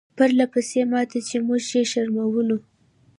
[0.17, 2.57] پرله پسې ماتې چې موږ یې شرمولو.